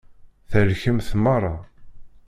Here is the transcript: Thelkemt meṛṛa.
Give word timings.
Thelkemt 0.51 1.09
meṛṛa. 1.23 1.55